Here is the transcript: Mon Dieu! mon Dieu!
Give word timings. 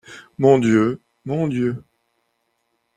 Mon 0.39 0.57
Dieu! 0.57 0.99
mon 1.25 1.47
Dieu! 1.47 1.83